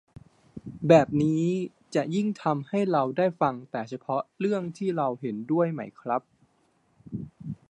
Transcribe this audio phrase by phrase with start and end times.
[0.87, 1.43] แบบนี้
[1.95, 6.21] จะยิ่งทำให้เราได้ฟังแต่เฉพาะเรื่องที่เราเห็นด้วยไหมครับ